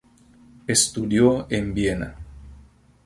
Estudió 0.65 1.45
en 1.51 1.75
Viena. 1.75 2.15